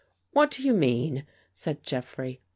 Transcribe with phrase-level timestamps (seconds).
[0.31, 2.41] "What do you mean?" said Jeffrey.